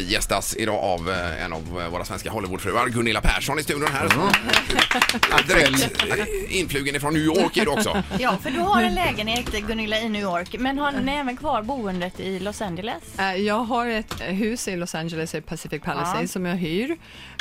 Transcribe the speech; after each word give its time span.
Vi 0.00 0.12
gästas 0.12 0.56
idag 0.56 0.74
av 0.84 1.10
eh, 1.10 1.44
en 1.44 1.52
av 1.52 1.62
våra 1.90 2.04
svenska 2.04 2.30
Hollywoodfruar, 2.30 2.88
Gunilla 2.88 3.20
Persson 3.20 3.58
i 3.58 3.62
studion 3.62 3.88
här. 3.92 4.04
Mm. 4.14 4.28
Direkt 5.48 6.02
eh, 6.18 6.58
influgen 6.60 6.96
ifrån 6.96 7.12
New 7.14 7.22
York 7.22 7.56
är 7.56 7.64
du 7.64 7.70
också. 7.70 8.02
Ja, 8.18 8.36
för 8.42 8.50
du 8.50 8.58
har 8.60 8.82
en 8.82 8.94
lägenhet 8.94 9.46
Gunilla 9.66 9.98
i 10.00 10.08
New 10.08 10.22
York, 10.22 10.56
men 10.58 10.78
har 10.78 10.92
ni 10.92 11.12
även 11.12 11.36
kvar 11.36 11.62
boendet 11.62 12.20
i 12.20 12.38
Los 12.38 12.62
Angeles? 12.62 13.02
Eh, 13.18 13.34
Jag 13.34 13.54
har 13.64 13.86
ett 13.86 14.20
hus 14.20 14.68
i 14.68 14.76
Los 14.76 14.94
Angeles, 14.94 15.34
i 15.34 15.40
Pacific 15.40 15.82
Palisades, 15.82 16.20
Ja. 16.22 16.26
som 16.28 16.46
jag 16.46 16.56
hyr. 16.56 16.96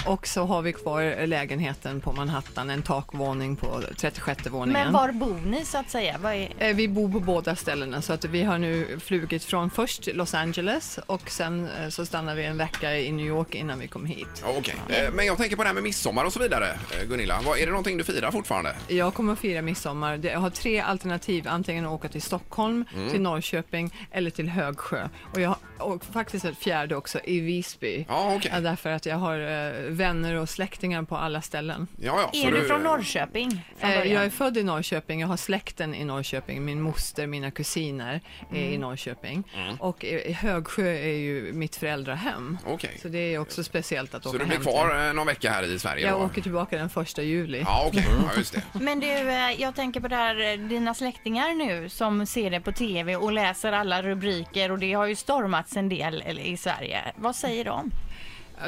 Och 0.05 0.27
så 0.27 0.45
har 0.45 0.61
vi 0.61 0.73
kvar 0.73 1.25
lägenheten 1.27 2.01
på 2.01 2.11
Manhattan, 2.13 2.69
en 2.69 2.81
takvåning 2.81 3.55
på 3.55 3.81
36 3.97 4.47
våningen. 4.47 4.83
Men 4.83 4.93
var 4.93 5.11
bor 5.11 5.41
ni 5.45 5.65
så 5.65 5.77
att 5.77 5.89
säga? 5.89 6.15
Vad 6.21 6.33
är... 6.33 6.49
Eh, 6.59 6.75
Vi 6.75 6.87
bor 6.87 7.11
på 7.11 7.19
båda 7.19 7.55
ställena 7.55 8.01
så 8.01 8.13
att 8.13 8.25
vi 8.25 8.43
har 8.43 8.57
nu 8.57 8.99
flugit 9.03 9.43
från 9.43 9.69
först 9.69 10.07
Los 10.13 10.33
Angeles 10.33 10.99
och 11.05 11.29
sen 11.31 11.69
eh, 11.83 11.89
så 11.89 12.05
stannar 12.05 12.35
vi 12.35 12.45
en 12.49 12.57
vecka 12.57 12.97
i 12.97 13.11
New 13.11 13.25
York 13.27 13.55
innan 13.55 13.79
vi 13.79 13.87
kom 13.87 14.05
hit. 14.05 14.27
Ja, 14.43 14.53
okej. 14.57 14.75
Eh, 14.89 15.11
Men 15.13 15.25
jag 15.25 15.37
tänker 15.37 15.55
på 15.55 15.63
det 15.63 15.67
här 15.69 15.73
med 15.73 15.83
midsommar 15.83 16.25
och 16.25 16.33
så 16.33 16.39
vidare, 16.39 16.67
eh, 16.69 17.07
Gunilla. 17.07 17.39
Vad, 17.45 17.57
är 17.59 17.65
det 17.65 17.71
någonting 17.71 17.97
du 17.97 18.03
firar 18.03 18.31
fortfarande? 18.31 18.75
Jag 18.87 19.13
kommer 19.13 19.33
att 19.33 19.39
fira 19.39 19.61
midsommar. 19.61 20.17
Det- 20.17 20.27
Jag 20.31 20.39
har 20.39 20.49
tre 20.49 20.79
alternativ, 20.79 21.47
antingen 21.47 21.85
att 21.85 21.91
åka 21.91 22.07
till 22.07 22.21
Stockholm, 22.21 22.85
Mm. 22.93 23.09
till 23.11 23.21
Norrköping 23.21 23.93
eller 24.11 24.29
till 24.31 24.49
Högsjö. 24.49 25.09
Och 25.33 25.41
jag 25.41 25.49
har 25.49 25.57
och 25.79 26.05
faktiskt 26.05 26.45
ett 26.45 26.57
fjärde 26.57 26.95
också, 26.95 27.19
i 27.23 27.39
Visby. 27.39 28.05
Ja, 28.09 28.33
okej. 28.35 28.51
Ja, 28.53 28.59
Därför 28.59 28.89
att 28.89 29.05
jag 29.05 29.15
har 29.15 29.39
eh, 29.39 29.71
vänner 29.89 30.35
och 30.35 30.49
släktingar 30.49 31.03
på 31.03 31.17
alla 31.17 31.41
ställen. 31.41 31.87
Ja, 32.01 32.19
ja. 32.21 32.29
så 32.41 32.47
Är 32.47 32.51
du 32.51 32.67
från 32.67 32.83
Norrköping? 32.83 33.65
Från 33.79 33.89
Eh, 33.89 33.97
början? 33.97 34.15
jag 34.15 34.25
är 34.25 34.29
född 34.29 34.57
i 34.57 34.63
Norrköping, 34.63 35.19
jag 35.21 35.27
har 35.27 35.37
släkten 35.37 35.95
i 35.95 36.05
Norrköping, 36.05 36.65
min 36.65 36.81
moster, 36.81 37.27
mina 37.27 37.51
kusiner 37.51 38.21
är 38.53 38.57
i 38.59 38.67
Mm. 38.67 38.81
Norrköping. 38.81 39.43
Och 39.79 40.05
eh, 40.05 40.33
Högsjö 40.35 40.87
är 40.89 41.17
ju 41.17 41.53
mitt 41.53 41.75
föräldrahem. 41.75 42.28
Okej. 42.65 42.97
Så 43.01 43.07
det 43.07 43.33
är 43.33 43.39
också 43.39 43.63
speciellt 43.63 44.13
att 44.13 44.23
Så 44.23 44.29
åka 44.29 44.37
du 44.37 44.45
blir 44.45 44.53
hem 44.55 44.63
kvar 44.63 44.89
till. 44.89 45.07
eh, 45.07 45.13
någon 45.13 45.27
vecka 45.27 45.51
här 45.51 45.63
i 45.63 45.79
Sverige? 45.79 46.07
Jag 46.07 46.19
då? 46.19 46.25
åker 46.25 46.41
tillbaka 46.41 46.77
den 46.77 46.89
första 46.89 47.21
juli. 47.23 47.61
Ja, 47.65 47.83
okej. 47.87 48.05
Ja, 48.25 48.31
just 48.37 48.53
det. 48.53 48.63
Men 48.79 48.99
du, 48.99 49.07
eh, 49.07 49.61
jag 49.61 49.75
tänker 49.75 49.99
på 49.99 50.07
det 50.07 50.15
här, 50.15 50.51
eh, 50.53 50.59
dina 50.67 50.93
släktingar 50.93 51.53
nu 51.53 51.89
som 51.89 52.25
ser 52.25 52.51
det 52.51 52.61
på 52.61 52.71
TV 52.71 53.15
och 53.15 53.31
läser 53.31 53.71
alla 53.71 54.01
rubriker 54.01 54.71
och 54.71 54.79
det 54.79 54.93
har 54.93 55.05
ju 55.05 55.15
stormats 55.15 55.77
en 55.77 55.89
del 55.89 56.23
i 56.43 56.57
Sverige. 56.57 57.01
Vad 57.15 57.35
säger 57.35 57.65
de? 57.65 57.91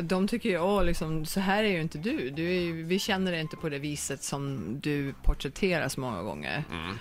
De 0.01 0.27
tycker 0.27 0.49
ju, 0.49 0.59
åh, 0.59 0.83
liksom, 0.83 1.25
så 1.25 1.39
här 1.39 1.63
är 1.63 1.67
ju 1.69 1.81
inte 1.81 1.97
du. 1.97 2.29
du 2.29 2.55
är 2.55 2.83
vi 2.83 2.99
känner 2.99 3.31
dig 3.31 3.41
inte 3.41 3.55
på 3.57 3.69
det 3.69 3.79
viset 3.79 4.23
som 4.23 4.75
du 4.79 5.13
porträtteras 5.23 5.97
många 5.97 6.21
gånger. 6.21 6.63
Eh, 6.71 6.95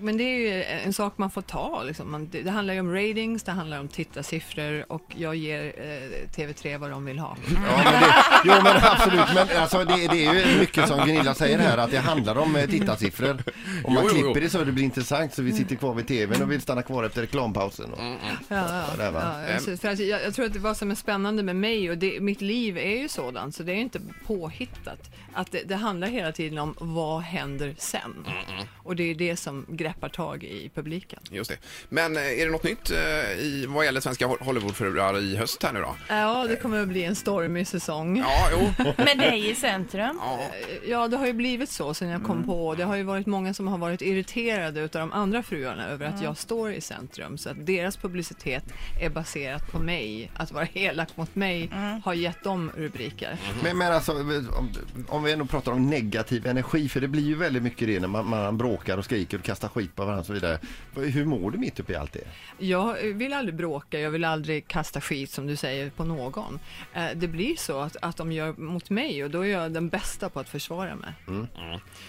Men 0.00 0.16
det 0.16 0.24
är 0.24 0.38
ju 0.38 0.62
en 0.64 0.92
sak 0.92 1.18
man 1.18 1.30
får 1.30 1.42
ta. 1.42 1.82
Liksom. 1.82 2.10
Man, 2.10 2.28
det, 2.32 2.42
det 2.42 2.50
handlar 2.50 2.74
ju 2.74 2.80
om 2.80 2.94
ratings, 2.94 3.42
det 3.42 3.52
handlar 3.52 3.80
om 3.80 3.88
tittarsiffror 3.88 4.92
och 4.92 5.02
jag 5.16 5.36
ger 5.36 5.64
eh, 5.64 6.28
TV3 6.36 6.78
vad 6.78 6.90
de 6.90 7.04
vill 7.04 7.18
ha. 7.18 7.36
Ja, 7.66 7.82
men 7.84 7.92
det, 8.02 8.14
jo 8.44 8.52
men 8.62 8.76
absolut, 8.82 9.28
men 9.34 9.62
alltså, 9.62 9.84
det, 9.84 10.08
det 10.08 10.26
är 10.26 10.34
ju 10.52 10.58
mycket 10.58 10.88
som 10.88 11.06
Gunilla 11.06 11.34
säger 11.34 11.58
här 11.58 11.78
att 11.78 11.90
det 11.90 11.98
handlar 11.98 12.38
om 12.38 12.56
eh, 12.56 12.66
tittarsiffror. 12.66 13.42
Om 13.84 13.94
man 13.94 14.02
Jo, 14.04 14.10
jo, 14.12 14.16
jo. 14.18 14.22
klipper 14.24 14.40
det 14.40 14.50
så 14.50 14.64
det 14.64 14.72
blir 14.72 14.84
intressant 14.84 15.34
så 15.34 15.42
vi 15.42 15.52
sitter 15.52 15.76
kvar 15.76 15.94
vid 15.94 16.06
tvn 16.08 16.42
och 16.42 16.50
vill 16.50 16.60
stanna 16.60 16.82
kvar 16.82 17.04
efter 17.04 17.20
reklampausen. 17.20 17.92
Och, 17.92 18.00
Mm, 18.00 18.16
Ja, 18.48 18.84
ja, 18.98 19.10
va? 19.10 19.42
ja, 19.48 19.54
alltså, 19.54 19.76
för 19.76 19.88
att 19.88 19.98
jag, 19.98 20.22
jag 20.22 20.34
tror 20.34 20.46
att 20.46 20.52
det 20.52 20.58
vad 20.58 20.76
som 20.76 20.90
är 20.90 20.94
spännande 20.94 21.42
med 21.42 21.56
mig 21.56 21.90
och 21.90 21.98
det, 21.98 22.20
mitt 22.20 22.40
liv 22.40 22.78
är 22.78 22.96
ju 23.00 23.08
sådant 23.08 23.54
så 23.54 23.62
det 23.62 23.72
är 23.72 23.76
inte 23.76 24.00
påhittat. 24.26 25.10
Att 25.34 25.52
det, 25.52 25.62
det 25.68 25.76
handlar 25.76 26.08
hela 26.08 26.32
tiden 26.32 26.58
om 26.58 26.74
vad 26.78 27.22
händer 27.22 27.74
sen? 27.78 28.26
Och 28.76 28.96
det 28.96 29.10
är 29.10 29.14
det 29.14 29.33
som 29.36 29.66
greppar 29.68 30.08
tag 30.08 30.44
i 30.44 30.70
publiken. 30.74 31.18
Just 31.30 31.50
det. 31.50 31.56
Men 31.88 32.16
eh, 32.16 32.22
är 32.40 32.44
det 32.46 32.52
något 32.52 32.62
nytt 32.64 32.90
eh, 32.90 32.98
i, 33.38 33.66
vad 33.68 33.84
gäller 33.84 34.00
svenska 34.00 34.26
Hol- 34.26 34.40
Hollywoodfruar 34.44 35.18
i 35.18 35.36
höst 35.36 35.62
här 35.62 35.72
nu 35.72 35.80
då? 35.80 35.96
Ja, 36.08 36.46
det 36.48 36.56
kommer 36.56 36.82
att 36.82 36.88
bli 36.88 37.04
en 37.04 37.14
stormig 37.16 37.66
säsong. 37.66 38.18
Ja, 38.18 38.48
jo. 38.52 38.84
Med 39.04 39.18
dig 39.18 39.50
i 39.50 39.54
centrum? 39.54 40.18
Ja. 40.22 40.40
Ja, 40.86 41.08
det 41.08 41.16
har 41.16 41.26
ju 41.26 41.32
blivit 41.32 41.70
så 41.70 41.94
sen 41.94 42.08
jag 42.08 42.22
kom 42.24 42.44
på. 42.44 42.74
Det 42.74 42.84
har 42.84 42.96
ju 42.96 43.02
varit 43.02 43.26
många 43.26 43.54
som 43.54 43.68
har 43.68 43.78
varit 43.78 44.02
irriterade 44.02 44.80
utav 44.80 45.00
de 45.00 45.12
andra 45.12 45.42
fruarna 45.42 45.86
över 45.88 46.06
att 46.06 46.22
jag 46.22 46.36
står 46.38 46.72
i 46.72 46.80
centrum. 46.80 47.38
Så 47.38 47.50
att 47.50 47.66
deras 47.66 47.96
publicitet 47.96 48.64
är 49.00 49.10
baserat 49.10 49.72
på 49.72 49.78
mig. 49.78 50.30
Att 50.34 50.52
vara 50.52 50.66
elak 50.74 51.08
mot 51.16 51.34
mig 51.34 51.70
har 52.04 52.14
gett 52.14 52.44
dem 52.44 52.70
rubriker. 52.76 53.36
Men, 53.62 53.78
men 53.78 53.92
alltså, 53.92 54.12
om, 54.12 54.72
om 55.08 55.22
vi 55.24 55.32
ändå 55.32 55.44
pratar 55.46 55.72
om 55.72 55.90
negativ 55.90 56.46
energi, 56.46 56.88
för 56.88 57.00
det 57.00 57.08
blir 57.08 57.22
ju 57.22 57.34
väldigt 57.34 57.62
mycket 57.62 57.88
det 57.88 58.00
när 58.00 58.08
man, 58.08 58.26
man 58.26 58.58
bråkar 58.58 58.98
och 58.98 59.04
skriker 59.04 59.23
och 59.32 59.42
kastar 59.42 59.68
skit 59.68 59.96
på 59.96 60.02
varandra 60.04 60.20
och 60.20 60.26
så 60.26 60.32
vidare. 60.32 60.58
Hur 60.96 61.24
mår 61.24 61.50
du 61.50 61.58
mitt 61.58 61.80
uppe 61.80 61.92
i 61.92 61.96
allt 61.96 62.12
det? 62.12 62.24
Jag 62.58 62.94
vill 63.02 63.32
aldrig 63.32 63.54
bråka, 63.54 64.00
jag 64.00 64.10
vill 64.10 64.24
aldrig 64.24 64.68
kasta 64.68 65.00
skit 65.00 65.30
som 65.30 65.46
du 65.46 65.56
säger 65.56 65.90
på 65.90 66.04
någon. 66.04 66.58
Eh, 66.94 67.06
Det 67.14 67.28
blir 67.28 67.56
så 67.56 67.78
att, 67.80 67.96
att 68.02 68.16
de 68.16 68.32
gör 68.32 68.52
mot 68.52 68.90
mig 68.90 69.24
och 69.24 69.30
då 69.30 69.40
är 69.40 69.48
jag 69.50 69.72
den 69.72 69.88
bästa 69.88 70.28
på 70.28 70.40
att 70.40 70.48
försvara 70.48 70.94
mig. 70.96 71.12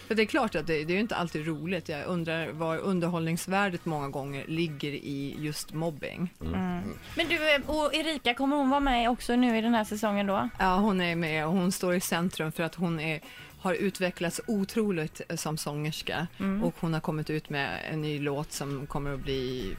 För 0.07 0.15
det 0.15 0.21
är 0.21 0.25
klart 0.25 0.55
att 0.55 0.67
det, 0.67 0.83
det 0.83 0.93
är 0.95 0.99
inte 0.99 1.15
alltid 1.15 1.47
roligt. 1.47 1.89
Jag 1.89 2.05
undrar 2.05 2.47
var 2.51 2.77
underhållningsvärdet 2.77 3.85
många 3.85 4.09
gånger 4.09 4.45
ligger 4.47 4.91
i 4.91 5.35
just 5.39 5.73
mobbing. 5.73 6.33
Men 6.39 7.27
du, 7.29 7.55
eh, 7.55 7.61
och 7.69 7.93
Erika, 7.95 8.33
kommer 8.33 8.55
hon 8.57 8.69
vara 8.69 8.79
med 8.79 9.09
också 9.09 9.35
nu 9.35 9.57
i 9.57 9.61
den 9.61 9.73
här 9.73 9.83
säsongen 9.83 10.25
då? 10.27 10.49
Ja, 10.59 10.75
hon 10.75 11.01
är 11.01 11.15
med 11.15 11.45
och 11.47 11.51
hon 11.53 11.71
står 11.71 11.95
i 11.95 11.99
centrum 12.01 12.51
för 12.51 12.63
att 12.63 12.75
hon 12.75 12.99
är 12.99 13.19
har 13.59 13.73
utvecklats 13.73 14.41
otroligt 14.47 15.21
eh, 15.29 15.35
som 15.35 15.57
sångerska 15.57 16.27
och 16.63 16.75
hon 16.79 16.93
har 16.93 17.01
kommit 17.01 17.29
ut 17.29 17.49
med 17.49 17.79
en 17.91 18.01
ny 18.01 18.19
låt 18.19 18.51
som 18.51 18.87
kommer 18.87 19.13
att 19.13 19.19
bli 19.19 19.75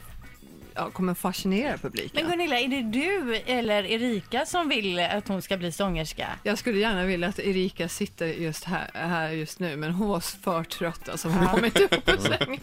ja, 0.77 0.89
kommer 0.89 1.13
fascinera 1.13 1.77
publiken. 1.77 2.27
Men 2.27 2.31
Gunilla, 2.31 2.59
är 2.59 2.67
det 2.67 2.81
du 2.81 3.35
eller 3.35 3.83
Erika 3.83 4.45
som 4.45 4.69
vill 4.69 4.99
att 4.99 5.27
hon 5.27 5.41
ska 5.41 5.57
bli 5.57 5.71
sångerska? 5.71 6.27
Jag 6.43 6.57
skulle 6.57 6.79
gärna 6.79 7.03
vilja 7.03 7.27
att 7.27 7.39
Erika 7.39 7.89
sitter 7.89 8.27
just 8.27 8.63
här, 8.63 8.89
här 8.93 9.29
just 9.29 9.59
nu, 9.59 9.75
men 9.75 9.91
hon 9.91 10.07
var 10.07 10.19
för 10.19 10.63
trött 10.63 11.09
alltså. 11.09 11.29
Hon 11.29 11.47
kom 11.47 11.65
inte 11.65 11.83
upp 11.83 12.09
ur 12.09 12.17
sängen. 12.37 12.59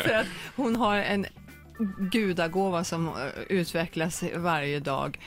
För 0.00 0.14
att 0.14 0.26
hon 0.56 0.76
har 0.76 0.96
en 0.96 1.26
gudagåva 1.98 2.84
som 2.84 3.08
eh, 3.08 3.12
utvecklas 3.48 4.24
varje 4.36 4.80
dag 4.80 5.18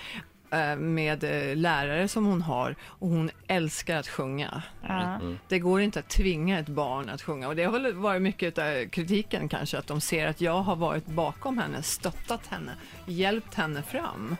med 0.78 1.24
eh, 1.24 1.56
lärare 1.56 2.08
som 2.08 2.25
hon 2.25 2.41
har 2.41 2.75
och 2.81 3.09
hon 3.09 3.30
älskar 3.47 3.97
att 3.97 4.08
sjunga. 4.08 4.62
Ja. 4.88 5.19
Det 5.47 5.59
går 5.59 5.81
inte 5.81 6.00
att 6.00 6.09
tvinga 6.09 6.59
ett 6.59 6.68
barn 6.68 7.09
att 7.09 7.22
sjunga 7.22 7.47
och 7.47 7.56
det 7.56 7.63
har 7.63 7.72
väl 7.72 7.94
varit 7.94 8.22
mycket 8.22 8.58
av 8.58 8.85
kritiken 8.90 9.50
kanske 9.50 9.78
att 9.78 9.88
de 9.88 10.02
ser 10.02 10.28
att 10.28 10.41
jag 10.41 10.62
har 10.62 10.75
varit 10.75 11.06
bakom 11.06 11.58
henne, 11.58 11.84
stöttat 11.84 12.47
henne, 12.47 12.72
hjälpt 13.06 13.53
henne 13.56 13.84
fram 13.84 14.35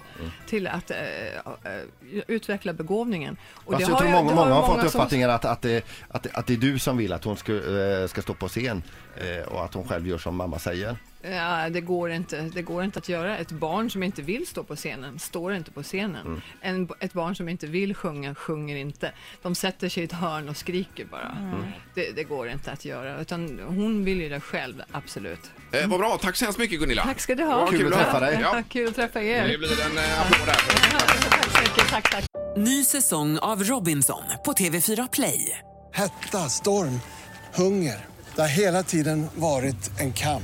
till 0.48 0.68
att 0.68 0.92
eh, 0.92 0.98
eh, 1.64 2.22
utveckla 2.28 2.74
begåvningen. 2.74 3.38
Och 3.54 3.74
det 3.78 3.82
jag 3.82 3.98
tror 3.98 4.10
många, 4.12 4.30
det 4.30 4.36
många 4.36 4.54
har 4.54 4.68
fått 4.68 4.76
som- 4.78 4.86
uppfattningen 4.86 5.30
att, 5.30 5.46
att, 5.46 5.62
det, 5.62 5.86
att, 6.08 6.24
det, 6.24 6.30
att 6.34 6.48
det 6.48 6.54
är 6.54 6.58
du 6.58 6.80
som 6.80 6.98
vill 6.98 7.14
att 7.14 7.24
hon 7.24 7.38
ska, 7.38 7.54
eh, 7.54 8.08
ska 8.08 8.22
stå 8.22 8.34
på 8.34 8.48
scen 8.48 8.84
eh, 9.16 9.48
och 9.48 9.66
att 9.66 9.74
hon 9.74 9.88
själv 9.88 10.08
gör 10.08 10.18
som 10.18 10.36
mamma 10.36 10.60
säger. 10.60 10.96
Ja, 11.32 11.70
det 11.70 11.82
går, 11.82 12.12
inte, 12.12 12.42
det 12.42 12.62
går 12.62 12.84
inte 12.84 13.00
att 13.00 13.10
göra. 13.10 13.38
Ett 13.38 13.52
barn 13.52 13.90
som 13.90 14.04
inte 14.04 14.22
vill 14.22 14.48
stå 14.48 14.64
på 14.64 14.76
scenen 14.76 15.20
står 15.20 15.56
inte 15.56 15.72
på 15.72 15.84
scenen. 15.84 16.42
En, 16.62 16.90
ett 17.00 17.14
barn 17.14 17.36
som 17.36 17.50
inte 17.50 17.68
vill 17.68 17.96
sjunga 17.96 18.36
sjunger 18.36 18.76
inte. 18.76 19.12
De 19.42 19.56
sätter 19.56 19.90
sig 19.90 20.04
i 20.04 20.06
ett 20.06 20.12
hörn 20.12 20.50
och 20.50 20.58
skriker 20.58 21.06
bara. 21.06 21.38
Det, 21.96 22.12
det 22.16 22.24
går 22.24 22.50
inte 22.50 22.72
att 22.72 22.86
göra. 22.86 23.22
Utan 23.22 23.60
hon 23.68 24.06
vill 24.06 24.22
ju 24.22 24.30
det 24.30 24.40
själv, 24.40 24.82
absolut. 24.92 25.52
Eh, 25.72 25.88
vad 25.88 26.00
bra, 26.00 26.18
tack 26.22 26.36
så 26.36 26.46
hemskt 26.46 26.60
mycket 26.60 26.80
Gunilla. 26.80 27.04
Tack 27.04 27.20
ska 27.20 27.36
du 27.36 27.44
ha. 27.44 27.60
Vad 27.62 27.70
Kul 27.70 27.94
att 27.94 28.00
träffa 28.00 28.20
dig. 28.20 28.40
Ja. 28.42 28.64
Kul 28.70 28.88
att 28.88 28.96
träffa 28.96 29.22
er. 29.22 29.48
Det 29.48 29.58
blir 29.58 29.72
en 29.72 29.98
eh, 29.98 30.22
applåd 30.22 30.48
där. 30.48 30.54
Tack 31.30 31.52
så 31.56 31.62
mycket. 31.62 31.90
Tack, 31.90 32.12
tack. 32.12 32.26
Ny 32.58 32.84
säsong 32.84 33.38
av 33.38 33.64
Robinson 33.64 34.24
på 34.46 34.52
TV4 34.52 35.10
Play. 35.12 35.60
Hetta, 35.94 36.50
storm, 36.50 37.00
hunger. 37.54 38.06
Det 38.36 38.42
har 38.42 38.48
hela 38.48 38.84
tiden 38.84 39.28
varit 39.36 40.00
en 40.00 40.14
kamp. 40.14 40.44